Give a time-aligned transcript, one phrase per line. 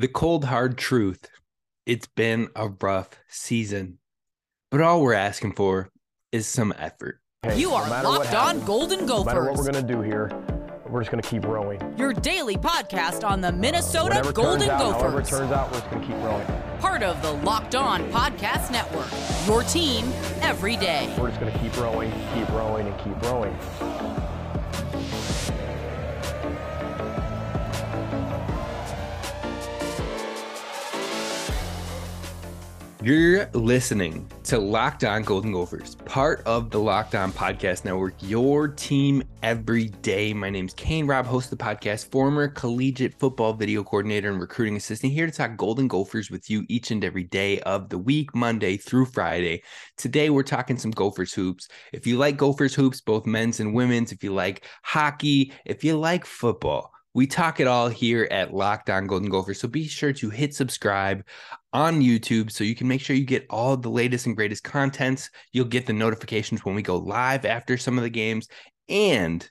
[0.00, 1.28] The cold, hard truth
[1.84, 3.98] it's been a rough season,
[4.70, 5.90] but all we're asking for
[6.32, 7.20] is some effort.
[7.42, 9.26] Hey, you are no locked on Golden Gophers.
[9.26, 10.32] No matter what we're going to do here,
[10.88, 11.82] we're just going to keep rowing.
[11.98, 15.02] Your daily podcast on the Minnesota Whatever Golden turns out, Gophers.
[15.02, 16.46] However it turns out, we're just going to keep rowing.
[16.78, 19.10] Part of the Locked On Podcast Network.
[19.46, 20.10] Your team
[20.40, 21.14] every day.
[21.18, 23.54] We're just going to keep rowing, keep rowing, and keep rowing.
[33.02, 38.68] You're listening to Locked On Golden Gophers, part of the Locked On Podcast Network, your
[38.68, 40.34] team every day.
[40.34, 44.76] My name's Kane Robb, host of the podcast, former collegiate football video coordinator and recruiting
[44.76, 48.34] assistant, here to talk Golden Gophers with you each and every day of the week,
[48.34, 49.62] Monday through Friday.
[49.96, 51.68] Today, we're talking some Gophers hoops.
[51.94, 55.96] If you like Gophers hoops, both men's and women's, if you like hockey, if you
[55.96, 59.60] like football, we talk it all here at Locked On Golden Gophers.
[59.60, 61.26] So be sure to hit subscribe
[61.72, 65.30] on YouTube so you can make sure you get all the latest and greatest contents.
[65.52, 68.48] You'll get the notifications when we go live after some of the games,
[68.88, 69.48] and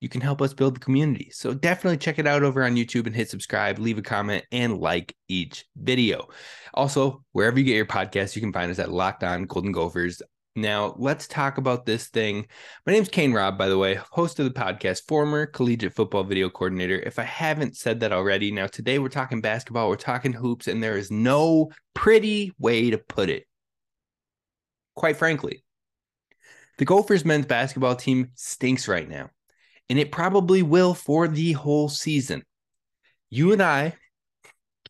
[0.00, 1.30] you can help us build the community.
[1.32, 4.78] So definitely check it out over on YouTube and hit subscribe, leave a comment, and
[4.78, 6.28] like each video.
[6.74, 10.20] Also, wherever you get your podcast, you can find us at Locked On Golden Gophers
[10.54, 12.46] now, let's talk about this thing.
[12.86, 16.50] My name's Kane Robb, by the way, host of the podcast, former collegiate football video
[16.50, 17.00] coordinator.
[17.00, 20.82] If I haven't said that already, now today we're talking basketball, we're talking hoops, and
[20.82, 23.46] there is no pretty way to put it.
[24.94, 25.64] Quite frankly,
[26.76, 29.30] the Gophers men's basketball team stinks right now,
[29.88, 32.42] and it probably will for the whole season.
[33.30, 33.94] You and I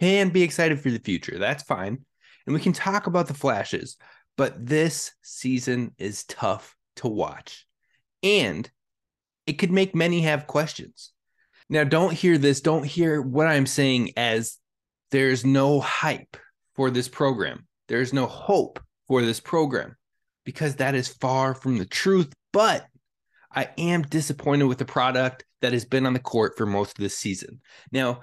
[0.01, 1.39] can be excited for the future.
[1.39, 2.05] That's fine.
[2.47, 3.97] And we can talk about the flashes
[4.37, 7.67] but this season is tough to watch.
[8.23, 8.71] And
[9.47, 11.13] it could make many have questions.
[11.69, 14.59] Now, don't hear this, don't hear what I'm saying as
[15.11, 16.37] there's no hype
[16.75, 17.67] for this program.
[17.89, 19.97] There's no hope for this program
[20.45, 22.33] because that is far from the truth.
[22.53, 22.87] But
[23.55, 27.03] I am disappointed with the product that has been on the court for most of
[27.03, 27.61] this season.
[27.91, 28.21] Now,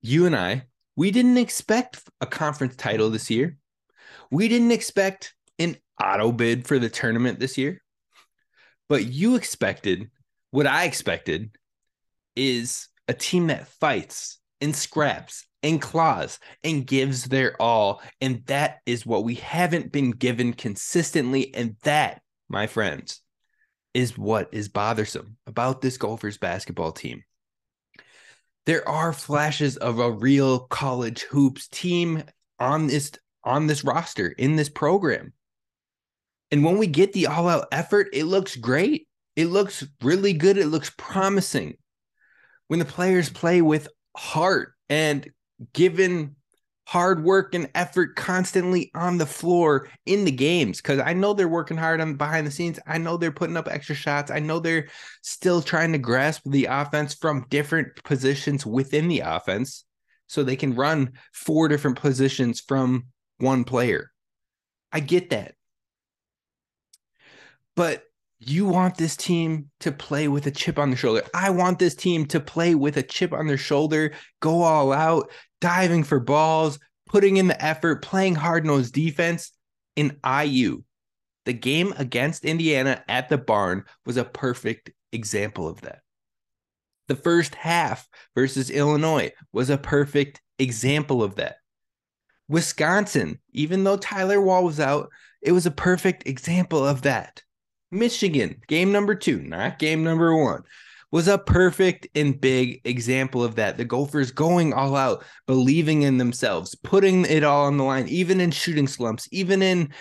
[0.00, 0.64] you and I,
[0.96, 3.56] we didn't expect a conference title this year.
[4.30, 7.82] We didn't expect an auto bid for the tournament this year,
[8.88, 10.10] but you expected
[10.50, 11.56] what I expected
[12.36, 18.00] is a team that fights and scraps and claws and gives their all.
[18.20, 21.54] And that is what we haven't been given consistently.
[21.54, 23.20] And that, my friends,
[23.94, 27.24] is what is bothersome about this Gophers basketball team.
[28.66, 32.22] There are flashes of a real college hoops team
[32.58, 33.12] on this
[33.48, 35.32] on this roster in this program.
[36.50, 39.08] And when we get the all out effort, it looks great.
[39.36, 40.58] It looks really good.
[40.58, 41.76] It looks promising.
[42.68, 45.30] When the players play with heart and
[45.72, 46.36] given
[46.88, 51.46] hard work and effort constantly on the floor in the games because I know they're
[51.46, 52.78] working hard on behind the scenes.
[52.86, 54.30] I know they're putting up extra shots.
[54.30, 54.88] I know they're
[55.20, 59.84] still trying to grasp the offense from different positions within the offense
[60.28, 63.04] so they can run four different positions from
[63.38, 64.10] one player.
[64.92, 65.54] I get that.
[67.76, 68.02] But
[68.40, 71.22] you want this team to play with a chip on their shoulder.
[71.34, 75.30] I want this team to play with a chip on their shoulder, go all out,
[75.60, 79.52] diving for balls, putting in the effort, playing hard nosed defense.
[79.96, 80.84] In IU,
[81.44, 86.02] the game against Indiana at the barn was a perfect example of that.
[87.08, 91.56] The first half versus Illinois was a perfect example of that.
[92.48, 95.10] Wisconsin, even though Tyler Wahl was out,
[95.42, 97.42] it was a perfect example of that.
[97.90, 100.62] Michigan, game number two, not game number one,
[101.10, 103.76] was a perfect and big example of that.
[103.76, 108.40] The Gophers going all out, believing in themselves, putting it all on the line, even
[108.40, 109.92] in shooting slumps, even in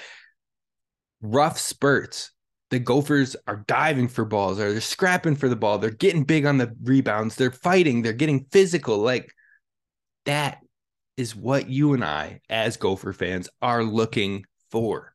[1.22, 2.32] rough spurts.
[2.70, 5.78] The Gophers are diving for balls, or they're scrapping for the ball.
[5.78, 7.36] They're getting big on the rebounds.
[7.36, 8.02] They're fighting.
[8.02, 8.98] They're getting physical.
[8.98, 9.34] Like
[10.26, 10.58] that
[11.18, 15.14] is what you and I, as Gopher fans, are looking for.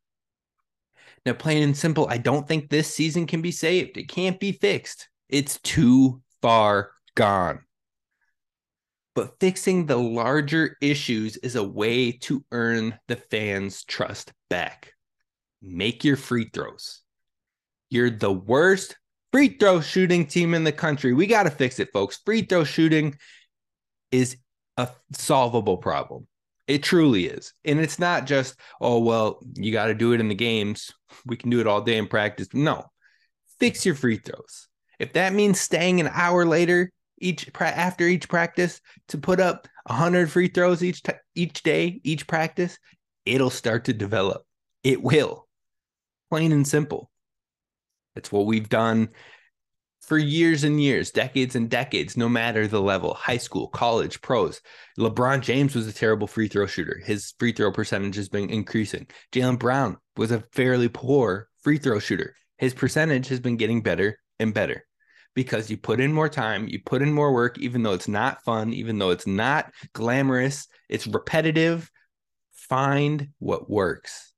[1.24, 3.96] Now, plain and simple, I don't think this season can be saved.
[3.96, 5.08] It can't be fixed.
[5.28, 7.60] It's too far gone.
[9.14, 14.94] But fixing the larger issues is a way to earn the fans' trust back.
[15.60, 17.02] Make your free throws.
[17.88, 18.96] You're the worst
[19.32, 21.12] free throw shooting team in the country.
[21.12, 22.20] We got to fix it, folks.
[22.24, 23.14] Free throw shooting
[24.10, 24.38] is
[24.76, 26.26] a solvable problem.
[26.66, 27.52] It truly is.
[27.64, 30.92] And it's not just, oh, well, you got to do it in the games.
[31.26, 32.48] We can do it all day in practice.
[32.52, 32.84] No,
[33.58, 34.68] fix your free throws.
[34.98, 40.30] If that means staying an hour later each after each practice to put up 100
[40.30, 42.78] free throws each t- each day, each practice,
[43.24, 44.42] it'll start to develop.
[44.82, 45.46] It will.
[46.30, 47.10] Plain and simple.
[48.16, 49.10] It's what we've done
[50.12, 54.60] for years and years, decades and decades, no matter the level high school, college, pros.
[54.98, 57.00] LeBron James was a terrible free throw shooter.
[57.02, 59.06] His free throw percentage has been increasing.
[59.32, 62.34] Jaylen Brown was a fairly poor free throw shooter.
[62.58, 64.84] His percentage has been getting better and better
[65.34, 68.44] because you put in more time, you put in more work, even though it's not
[68.44, 71.90] fun, even though it's not glamorous, it's repetitive.
[72.52, 74.34] Find what works.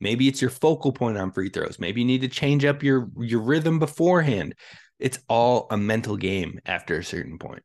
[0.00, 1.78] Maybe it's your focal point on free throws.
[1.78, 4.54] Maybe you need to change up your your rhythm beforehand.
[4.98, 7.62] It's all a mental game after a certain point.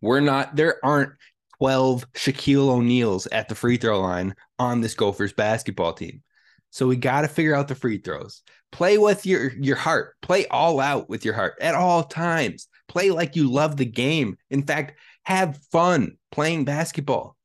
[0.00, 1.12] We're not there aren't
[1.58, 6.22] 12 Shaquille O'Neals at the free throw line on this Gophers basketball team.
[6.70, 8.42] So we got to figure out the free throws.
[8.70, 10.14] Play with your your heart.
[10.22, 12.68] Play all out with your heart at all times.
[12.86, 14.36] Play like you love the game.
[14.50, 17.36] In fact, have fun playing basketball.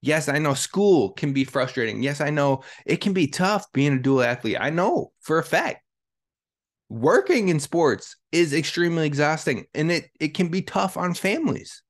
[0.00, 2.02] Yes, I know school can be frustrating.
[2.02, 4.58] Yes, I know it can be tough being a dual athlete.
[4.60, 5.83] I know for a fact.
[6.94, 11.82] Working in sports is extremely exhausting and it it can be tough on families.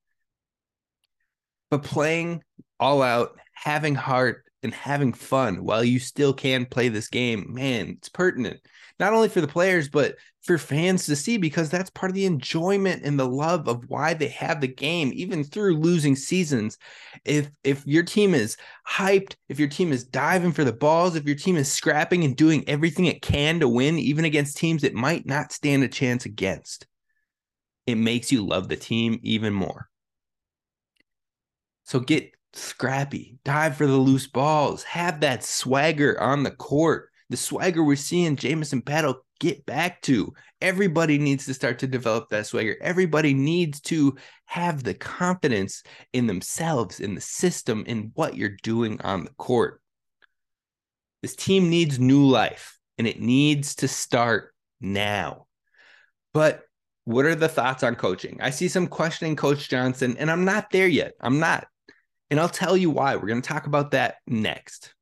[1.69, 2.41] But playing
[2.79, 7.89] all out, having heart, and having fun while you still can play this game, man,
[7.99, 8.61] it's pertinent.
[8.99, 12.25] Not only for the players, but for fans to see because that's part of the
[12.25, 16.77] enjoyment and the love of why they have the game, even through losing seasons.
[17.25, 18.55] If if your team is
[18.87, 22.35] hyped, if your team is diving for the balls, if your team is scrapping and
[22.35, 26.25] doing everything it can to win, even against teams it might not stand a chance
[26.25, 26.85] against,
[27.87, 29.89] it makes you love the team even more.
[31.85, 37.09] So get scrappy, dive for the loose balls, have that swagger on the court.
[37.29, 40.33] The swagger we're seeing Jamison Battle get back to.
[40.61, 42.77] Everybody needs to start to develop that swagger.
[42.81, 44.15] Everybody needs to
[44.45, 45.83] have the confidence
[46.13, 49.81] in themselves, in the system, in what you're doing on the court.
[51.21, 55.47] This team needs new life and it needs to start now.
[56.33, 56.63] But
[57.05, 58.39] what are the thoughts on coaching?
[58.41, 61.13] I see some questioning Coach Johnson, and I'm not there yet.
[61.19, 61.67] I'm not.
[62.31, 63.15] And I'll tell you why.
[63.15, 64.93] We're going to talk about that next.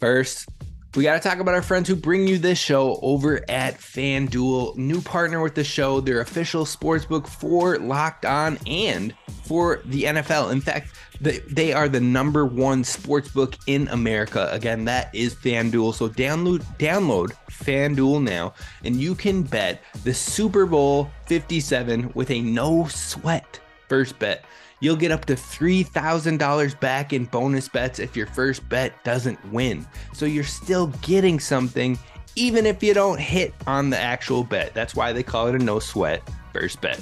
[0.00, 0.48] First,
[0.96, 4.76] we got to talk about our friends who bring you this show over at FanDuel,
[4.76, 9.14] new partner with the show, their official sportsbook for Locked On and
[9.44, 10.52] for the NFL.
[10.52, 14.48] In fact, they are the number one sportsbook in America.
[14.50, 15.92] Again, that is FanDuel.
[15.92, 22.40] So download download FanDuel now, and you can bet the Super Bowl 57 with a
[22.40, 24.44] no sweat first bet.
[24.80, 29.86] You'll get up to $3,000 back in bonus bets if your first bet doesn't win.
[30.12, 31.98] So you're still getting something
[32.36, 34.74] even if you don't hit on the actual bet.
[34.74, 37.00] That's why they call it a no sweat first bet.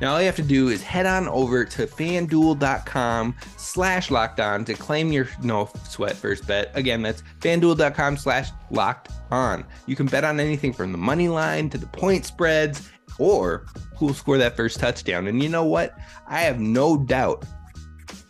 [0.00, 4.64] Now all you have to do is head on over to fanduel.com slash locked on
[4.64, 6.70] to claim your no sweat first bet.
[6.74, 9.64] Again, that's fanduel.com slash locked on.
[9.86, 13.66] You can bet on anything from the money line to the point spreads or
[13.96, 15.26] who'll score that first touchdown.
[15.26, 15.96] And you know what?
[16.26, 17.44] I have no doubt.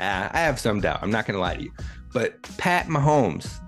[0.00, 1.00] Uh, I have some doubt.
[1.02, 1.72] I'm not going to lie to you.
[2.12, 3.60] But Pat Mahomes,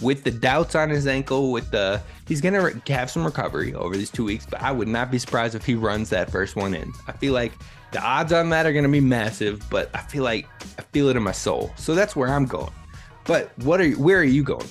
[0.00, 3.74] with the doubts on his ankle, with the he's going to re- have some recovery
[3.74, 6.56] over these two weeks, but I would not be surprised if he runs that first
[6.56, 6.92] one in.
[7.06, 7.52] I feel like
[7.92, 10.46] the odds on that are going to be massive, but I feel like
[10.78, 11.72] I feel it in my soul.
[11.76, 12.72] So that's where I'm going.
[13.24, 14.68] But what are where are you going?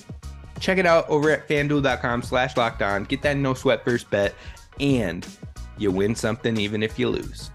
[0.59, 3.03] Check it out over at fanduel.com slash locked on.
[3.03, 4.33] Get that no sweat first bet
[4.79, 5.27] and
[5.77, 7.51] you win something even if you lose.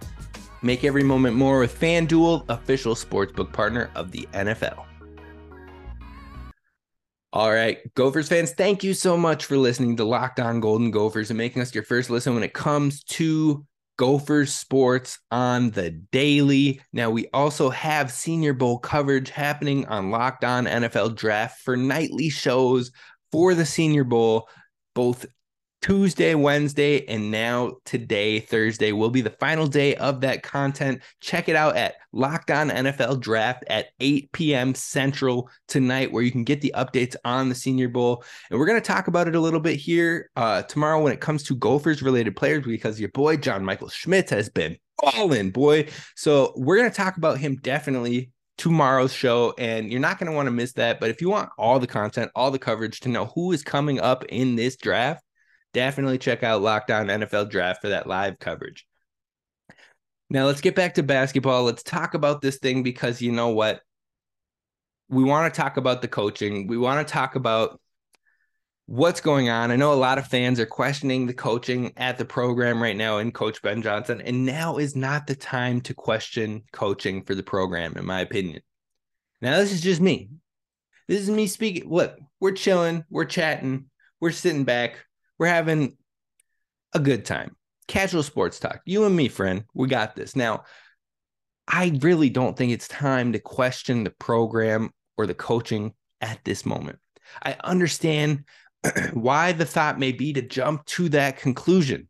[0.62, 4.84] Make every moment more with FanDuel, official sportsbook partner of the NFL.
[7.32, 11.30] All right, Gophers fans, thank you so much for listening to Locked On Golden Gophers
[11.30, 13.64] and making us your first listen when it comes to
[13.96, 16.80] Gophers sports on the daily.
[16.92, 22.30] Now, we also have Senior Bowl coverage happening on Locked On NFL Draft for nightly
[22.30, 22.90] shows
[23.30, 24.48] for the Senior Bowl,
[24.94, 25.24] both
[25.82, 31.00] Tuesday, Wednesday, and now today, Thursday, will be the final day of that content.
[31.20, 34.74] Check it out at Locked On NFL Draft at 8 p.m.
[34.74, 38.22] Central tonight, where you can get the updates on the Senior Bowl.
[38.50, 41.20] And we're going to talk about it a little bit here uh, tomorrow when it
[41.20, 45.88] comes to Gophers related players, because your boy, John Michael Schmitz, has been balling, boy.
[46.14, 50.36] So we're going to talk about him definitely tomorrow's show and you're not going to
[50.36, 53.08] want to miss that but if you want all the content all the coverage to
[53.08, 55.24] know who is coming up in this draft
[55.72, 58.86] definitely check out Locked On NFL Draft for that live coverage.
[60.28, 61.64] Now let's get back to basketball.
[61.64, 63.80] Let's talk about this thing because you know what?
[65.08, 66.68] We want to talk about the coaching.
[66.68, 67.80] We want to talk about
[68.86, 69.70] what's going on.
[69.70, 73.18] I know a lot of fans are questioning the coaching at the program right now
[73.18, 77.42] and Coach Ben Johnson, and now is not the time to question coaching for the
[77.42, 78.62] program, in my opinion.
[79.40, 80.30] Now, this is just me.
[81.08, 81.88] This is me speaking.
[81.88, 83.86] Look, we're chilling, we're chatting,
[84.20, 85.04] we're sitting back,
[85.40, 85.96] we're having
[86.92, 87.56] a good time.
[87.88, 88.82] Casual sports talk.
[88.84, 90.36] You and me, friend, we got this.
[90.36, 90.64] Now,
[91.66, 96.66] I really don't think it's time to question the program or the coaching at this
[96.66, 96.98] moment.
[97.42, 98.44] I understand
[99.14, 102.08] why the thought may be to jump to that conclusion.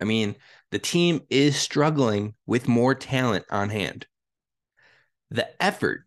[0.00, 0.34] I mean,
[0.72, 4.06] the team is struggling with more talent on hand.
[5.30, 6.04] The effort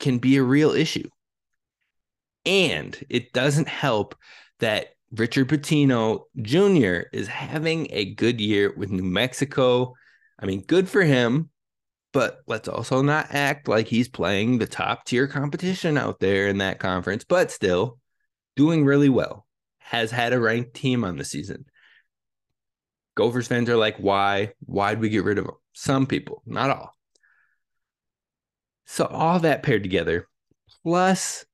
[0.00, 1.08] can be a real issue.
[2.46, 4.16] And it doesn't help
[4.60, 7.08] that Richard Pitino Jr.
[7.12, 9.94] is having a good year with New Mexico.
[10.38, 11.50] I mean, good for him,
[12.12, 16.58] but let's also not act like he's playing the top tier competition out there in
[16.58, 17.98] that conference, but still,
[18.56, 19.46] doing really well,
[19.78, 21.66] has had a ranked team on the season.
[23.14, 24.52] Gophers fans are like, why?
[24.60, 25.54] Why'd we get rid of him?
[25.74, 26.92] Some people, not all.
[28.86, 30.26] So all that paired together,
[30.82, 31.44] plus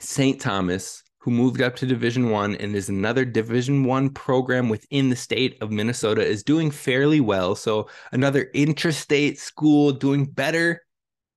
[0.00, 0.40] St.
[0.40, 5.16] Thomas, who moved up to Division One and is another Division One program within the
[5.16, 7.54] state of Minnesota, is doing fairly well.
[7.54, 10.84] So another intrastate school doing better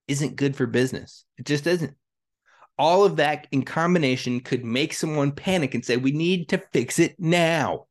[0.09, 1.23] isn't good for business.
[1.37, 1.95] It just isn't
[2.77, 6.99] all of that in combination could make someone panic and say, we need to fix
[6.99, 7.85] it now.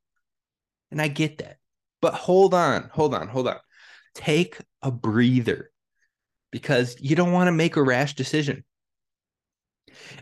[0.91, 1.57] And I get that.
[2.03, 3.57] But hold on, hold on, hold on.
[4.15, 5.71] Take a breather
[6.53, 8.65] because you don't want to make a rash decision.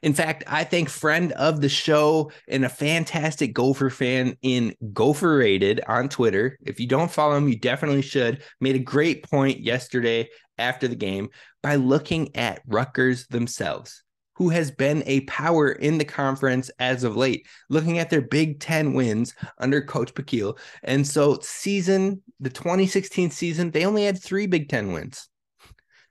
[0.04, 5.38] In fact, I think friend of the show and a fantastic Gopher fan in Gopher
[5.38, 6.58] Rated on Twitter.
[6.62, 8.42] If you don't follow him, you definitely should.
[8.60, 11.30] Made a great point yesterday after the game
[11.62, 14.02] by looking at Rutgers themselves
[14.36, 18.60] who has been a power in the conference as of late, looking at their Big
[18.60, 20.58] Ten wins under Coach Pikiell.
[20.82, 25.28] And so, season, the 2016 season, they only had three Big Ten wins.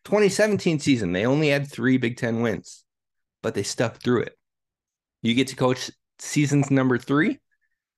[0.06, 2.83] 2017 season, they only had three Big Ten wins,
[3.44, 4.36] but they stuck through it.
[5.22, 7.40] You get to coach seasons number three,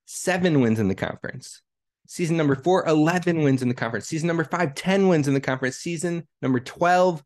[0.06, 1.62] seven wins in the conference.
[2.08, 4.08] Season number four, 11 wins in the conference.
[4.08, 5.78] Season number five, 10 wins in the conference.
[5.78, 7.24] Season number 12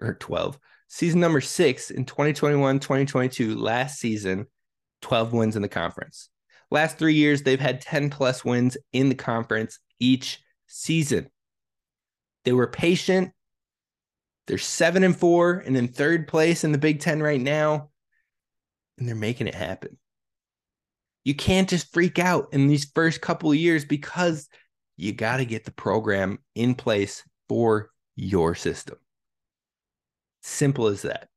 [0.00, 0.58] or 12,
[0.88, 4.46] season number six in 2021 2022, last season,
[5.02, 6.28] 12 wins in the conference.
[6.70, 11.28] Last three years, they've had 10 plus wins in the conference each season.
[12.44, 13.32] They were patient.
[14.46, 17.90] They're seven and four and in third place in the Big Ten right now,
[18.98, 19.96] and they're making it happen.
[21.24, 24.48] You can't just freak out in these first couple of years because
[24.96, 28.96] you got to get the program in place for your system.
[30.42, 31.28] Simple as that.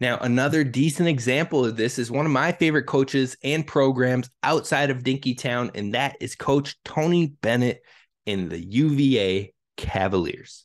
[0.00, 4.90] Now, another decent example of this is one of my favorite coaches and programs outside
[4.90, 7.82] of Dinkytown, and that is Coach Tony Bennett
[8.26, 10.64] in the UVA Cavaliers.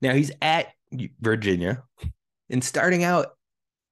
[0.00, 0.68] Now, he's at
[1.20, 1.82] Virginia
[2.50, 3.28] and starting out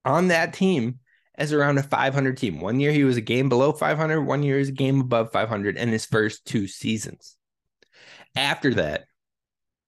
[0.05, 0.99] on that team
[1.37, 2.61] as around a 500 team.
[2.61, 5.33] One year he was a game below 500, one year he was a game above
[5.33, 7.37] 500 in his first two seasons.
[8.37, 9.05] After that,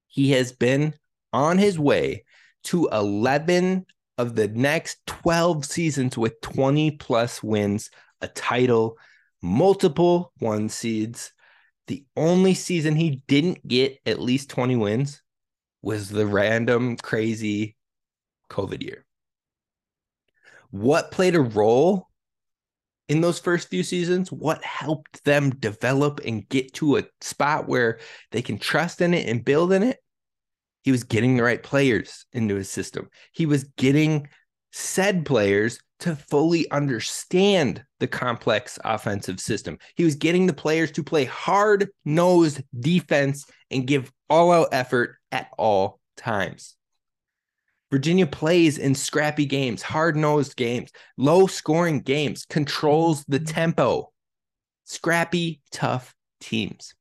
[0.06, 0.94] he has been
[1.32, 2.24] on his way
[2.64, 3.86] to 11
[4.18, 7.90] of the next 12 seasons with 20 plus wins,
[8.20, 8.96] a title,
[9.42, 11.32] multiple one seeds.
[11.86, 15.21] The only season he didn't get at least 20 wins
[15.82, 17.76] was the random crazy
[18.50, 19.04] COVID year.
[20.70, 22.08] What played a role
[23.08, 24.32] in those first few seasons?
[24.32, 27.98] What helped them develop and get to a spot where
[28.30, 29.98] they can trust in it and build in it?
[30.82, 33.08] He was getting the right players into his system.
[33.32, 34.28] He was getting
[34.72, 39.78] said players to fully understand the complex offensive system.
[39.94, 45.16] He was getting the players to play hard nosed defense and give all out effort
[45.32, 46.76] at all times.
[47.90, 54.10] Virginia plays in scrappy games, hard nosed games, low scoring games, controls the tempo,
[54.84, 56.94] scrappy, tough teams.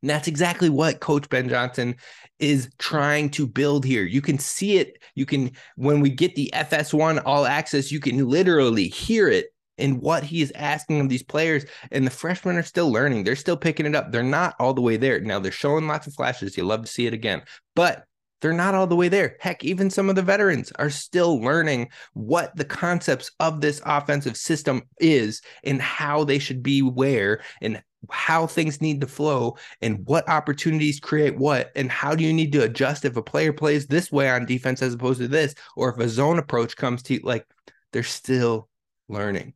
[0.00, 1.96] And that's exactly what Coach Ben Johnson
[2.38, 4.04] is trying to build here.
[4.04, 5.02] You can see it.
[5.14, 10.00] You can, when we get the FS1 all access, you can literally hear it in
[10.00, 11.64] what he is asking of these players.
[11.90, 13.24] And the freshmen are still learning.
[13.24, 14.12] They're still picking it up.
[14.12, 15.20] They're not all the way there.
[15.20, 16.56] Now they're showing lots of flashes.
[16.56, 17.42] You love to see it again,
[17.74, 18.04] but
[18.40, 19.36] they're not all the way there.
[19.40, 24.36] Heck, even some of the veterans are still learning what the concepts of this offensive
[24.36, 30.06] system is and how they should be where and how things need to flow and
[30.06, 33.86] what opportunities create what and how do you need to adjust if a player plays
[33.86, 37.14] this way on defense as opposed to this or if a zone approach comes to
[37.14, 37.44] you like
[37.92, 38.68] they're still
[39.08, 39.52] learning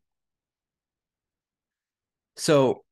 [2.35, 2.83] So,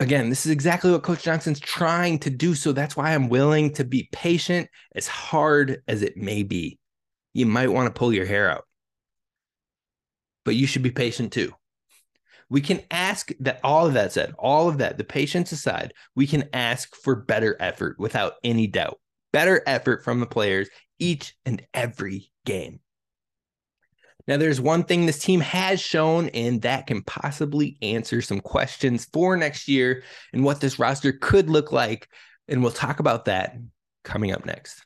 [0.00, 2.54] again, this is exactly what Coach Johnson's trying to do.
[2.54, 6.78] So, that's why I'm willing to be patient, as hard as it may be.
[7.32, 8.64] You might want to pull your hair out,
[10.44, 11.52] but you should be patient too.
[12.50, 16.26] We can ask that all of that said, all of that, the patience aside, we
[16.26, 19.00] can ask for better effort without any doubt.
[19.32, 20.68] Better effort from the players
[21.00, 22.78] each and every game.
[24.26, 29.04] Now, there's one thing this team has shown, and that can possibly answer some questions
[29.12, 30.02] for next year
[30.32, 32.08] and what this roster could look like.
[32.48, 33.56] And we'll talk about that
[34.02, 34.84] coming up next.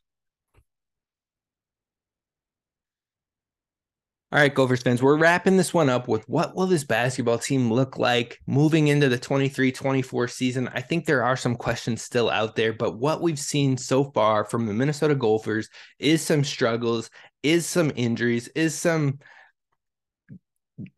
[4.31, 7.73] All right, Gophers fans, we're wrapping this one up with what will this basketball team
[7.73, 10.69] look like moving into the 23-24 season?
[10.75, 14.45] I think there are some questions still out there, but what we've seen so far
[14.45, 17.09] from the Minnesota Gophers is some struggles,
[17.43, 19.19] is some injuries, is some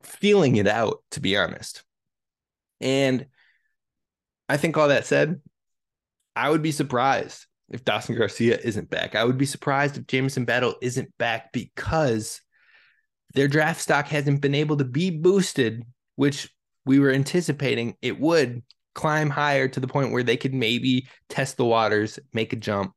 [0.02, 1.84] feeling it out, to be honest.
[2.80, 3.26] And
[4.49, 5.40] I think all that said,
[6.34, 9.14] I would be surprised if Dawson Garcia isn't back.
[9.14, 12.40] I would be surprised if Jamison Battle isn't back because
[13.34, 15.84] their draft stock hasn't been able to be boosted,
[16.16, 16.52] which
[16.84, 18.62] we were anticipating it would
[18.94, 22.92] climb higher to the point where they could maybe test the waters, make a jump,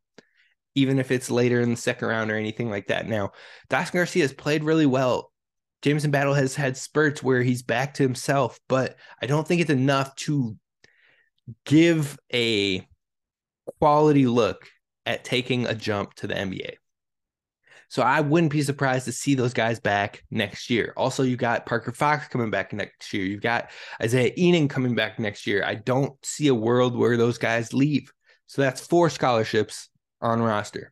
[0.76, 3.08] even if it's later in the second round or anything like that.
[3.08, 3.32] Now,
[3.70, 5.32] Dawson Garcia has played really well.
[5.82, 9.70] Jamison Battle has had spurts where he's back to himself, but I don't think it's
[9.70, 10.58] enough to
[11.66, 12.88] give a
[13.80, 14.68] quality look
[15.06, 16.76] at taking a jump to the NBA.
[17.94, 20.96] So I wouldn't be surprised to see those guys back next year.
[20.98, 23.24] Also, you got Parker Fox coming back next year.
[23.24, 23.70] You've got
[24.02, 25.64] Isaiah Ihnen coming back next year.
[25.64, 28.12] I don't see a world where those guys leave.
[28.48, 29.90] So that's four scholarships
[30.22, 30.92] on roster.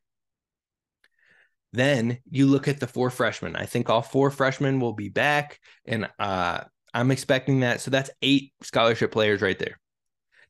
[1.73, 3.55] Then you look at the four freshmen.
[3.55, 6.59] I think all four freshmen will be back, and uh,
[6.93, 7.81] I'm expecting that.
[7.81, 9.79] So that's eight scholarship players right there.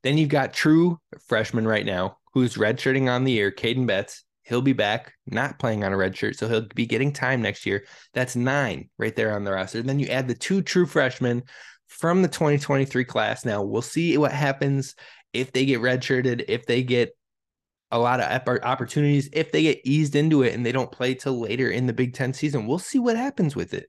[0.03, 4.25] Then you've got true freshman right now who's redshirting on the year, Caden Betts.
[4.43, 7.65] He'll be back, not playing on a red shirt, so he'll be getting time next
[7.65, 7.85] year.
[8.13, 9.81] That's nine right there on the roster.
[9.81, 11.43] Then you add the two true freshmen
[11.87, 13.45] from the 2023 class.
[13.45, 14.95] Now we'll see what happens
[15.33, 17.15] if they get redshirted, if they get
[17.91, 21.39] a lot of opportunities, if they get eased into it and they don't play till
[21.39, 22.65] later in the Big Ten season.
[22.65, 23.87] We'll see what happens with it.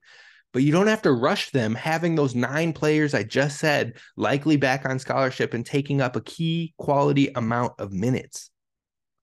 [0.51, 4.55] But you don't have to rush them having those nine players I just said likely
[4.55, 8.51] back on scholarship and taking up a key quality amount of minutes.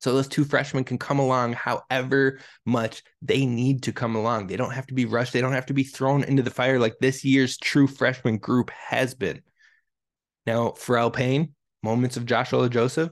[0.00, 4.46] So those two freshmen can come along however much they need to come along.
[4.46, 5.32] They don't have to be rushed.
[5.32, 8.70] They don't have to be thrown into the fire like this year's true freshman group
[8.70, 9.42] has been.
[10.46, 13.10] Now, Pharrel Payne, moments of Joshua Joseph,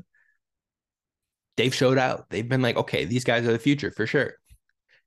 [1.59, 2.25] they've showed out.
[2.31, 4.35] They've been like, okay, these guys are the future for sure.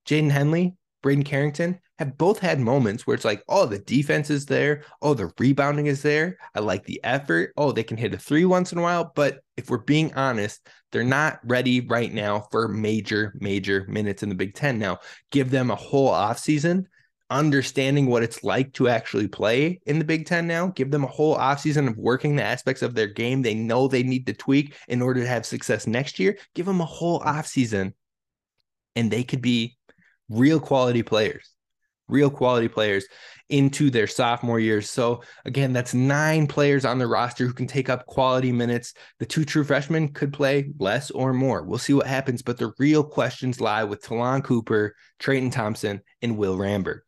[0.08, 4.46] Jaden Henley, Braeden Carrington have both had moments where it's like, oh, the defense is
[4.46, 4.84] there.
[5.02, 6.38] Oh, the rebounding is there.
[6.56, 7.54] I like the effort.
[7.58, 9.12] Oh, they can hit a three once in a while.
[9.16, 14.30] But if we're being honest, they're not ready right now for major, major minutes in
[14.30, 14.80] the Big Ten.
[14.80, 15.00] Now,
[15.32, 16.86] give them a whole offseason,
[17.30, 20.68] understanding what it's like to actually play in the Big Ten now.
[20.68, 24.04] Give them a whole offseason of working the aspects of their game they know they
[24.04, 26.38] need to tweak in order to have success next year.
[26.56, 27.94] Give them a whole offseason
[28.96, 29.78] and they could be
[30.32, 31.50] real quality players,
[32.08, 33.06] real quality players
[33.50, 34.90] into their sophomore years.
[34.90, 38.94] So again, that's nine players on the roster who can take up quality minutes.
[39.20, 41.64] The two true freshmen could play less or more.
[41.64, 46.38] We'll see what happens, but the real questions lie with Ta'Lon Cooper, Treyton Thompson, and
[46.38, 47.02] Will Ramberg.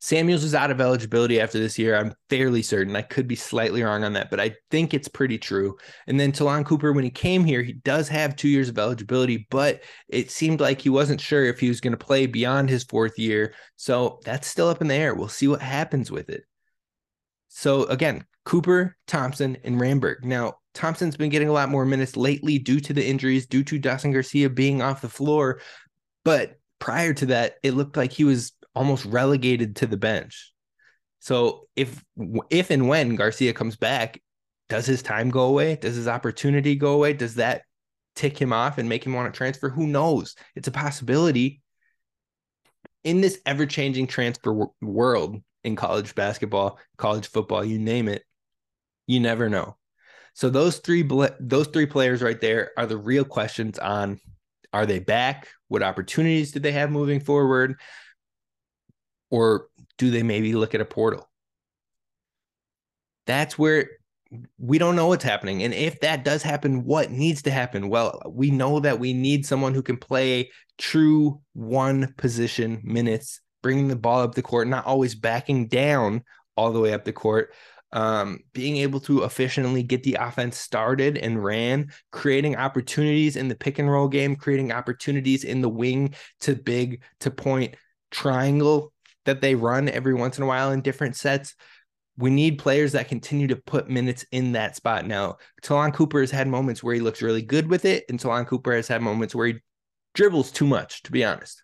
[0.00, 1.96] Samuels is out of eligibility after this year.
[1.96, 2.94] I'm fairly certain.
[2.94, 5.76] I could be slightly wrong on that, but I think it's pretty true.
[6.06, 9.46] And then Ta'Lon Cooper, when he came here, he does have two years of eligibility,
[9.50, 12.84] but it seemed like he wasn't sure if he was going to play beyond his
[12.84, 13.54] fourth year.
[13.76, 15.14] So that's still up in the air.
[15.14, 16.44] We'll see what happens with it.
[17.48, 20.24] So again, Cooper, Thompson, and Ramberg.
[20.24, 23.78] Now, Thompson's been getting a lot more minutes lately due to the injuries, due to
[23.78, 25.60] Dawson Garcia being off the floor.
[26.22, 30.52] But prior to that, it looked like he was almost relegated to the bench.
[31.18, 32.04] So if
[32.50, 34.22] if and when Garcia comes back,
[34.68, 35.76] does his time go away?
[35.76, 37.14] Does his opportunity go away?
[37.14, 37.62] Does that
[38.14, 39.70] tick him off and make him want to transfer?
[39.70, 40.36] Who knows?
[40.54, 41.62] It's a possibility.
[43.02, 48.24] In this ever-changing transfer w- world in college basketball, college football, you name it,
[49.06, 49.76] you never know.
[50.34, 54.20] So those three bl- those three players right there are the real questions on
[54.72, 55.48] are they back?
[55.68, 57.76] What opportunities do they have moving forward?
[59.36, 59.68] Or
[59.98, 61.28] do they maybe look at a portal?
[63.26, 63.90] That's where
[64.58, 65.62] we don't know what's happening.
[65.62, 67.88] And if that does happen, what needs to happen?
[67.88, 73.88] Well, we know that we need someone who can play true one position minutes, bringing
[73.88, 76.22] the ball up the court, not always backing down
[76.56, 77.52] all the way up the court.
[77.92, 83.54] um, being able to efficiently get the offense started and ran, creating opportunities in the
[83.54, 87.74] pick and roll game, creating opportunities in the wing to big to point
[88.10, 88.92] triangle
[89.26, 91.54] that they run every once in a while in different sets.
[92.16, 95.06] We need players that continue to put minutes in that spot.
[95.06, 98.46] Now, Ta'Lon Cooper has had moments where he looks really good with it, and Ta'Lon
[98.46, 99.54] Cooper has had moments where he
[100.14, 101.62] dribbles too much, to be honest.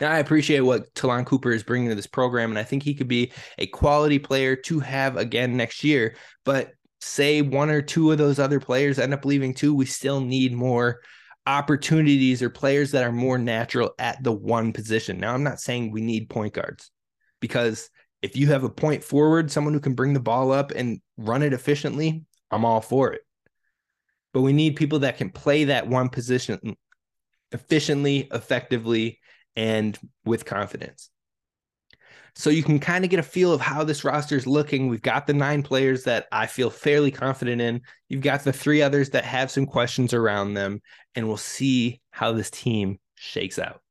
[0.00, 2.94] Now, I appreciate what Ta'Lon Cooper is bringing to this program, and I think he
[2.94, 6.16] could be a quality player to have again next year.
[6.44, 10.20] But say one or two of those other players end up leaving too, we still
[10.20, 11.00] need more
[11.46, 15.20] opportunities or players that are more natural at the one position.
[15.20, 16.90] Now, I'm not saying we need point guards
[17.40, 17.90] because
[18.22, 21.42] if you have a point forward, someone who can bring the ball up and run
[21.42, 23.20] it efficiently, I'm all for it.
[24.32, 26.76] But we need people that can play that one position
[27.52, 29.20] efficiently, effectively,
[29.54, 31.10] and with confidence.
[32.36, 34.88] So you can kind of get a feel of how this roster is looking.
[34.88, 37.80] We've got the nine players that I feel fairly confident in.
[38.08, 40.82] You've got the three others that have some questions around them,
[41.14, 43.83] and we'll see how this team shakes out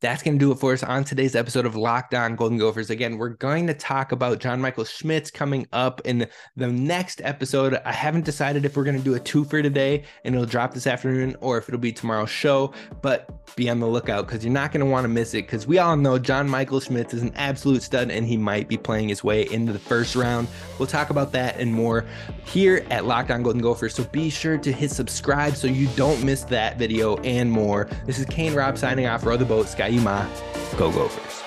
[0.00, 2.88] that's going to do it for us on today's episode of Locked On Golden Gophers.
[2.88, 7.74] Again, we're going to talk about John Michael Schmitz coming up in the next episode.
[7.84, 10.72] I haven't decided if we're going to do a two for today and it'll drop
[10.72, 14.52] this afternoon or if it'll be tomorrow's show, but be on the lookout because you're
[14.52, 17.22] not going to want to miss it because we all know John Michael Schmitz is
[17.22, 20.46] an absolute stud and he might be playing his way into the first round.
[20.78, 22.04] We'll talk about that and more
[22.44, 23.96] here at Locked On Golden Gophers.
[23.96, 27.88] So be sure to hit subscribe so you don't miss that video and more.
[28.06, 29.24] This is Kane Rob signing off.
[29.24, 30.26] for the boat, Sky U-Mah.
[30.76, 31.37] Go Gophers.